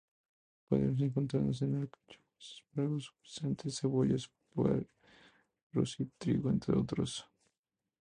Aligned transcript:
Podemos 0.67 0.99
encontrarlos 0.99 1.61
en 1.61 1.75
alcachofas, 1.75 2.45
espárragos, 2.59 3.13
guisantes, 3.21 3.75
cebollas, 3.81 4.31
puerros 4.49 5.99
y 5.99 6.05
trigo, 6.17 6.49
entre 6.49 6.75
otros. 6.75 7.23